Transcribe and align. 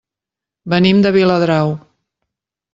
Venim 0.75 1.03
de 1.05 1.13
Viladrau. 1.19 1.77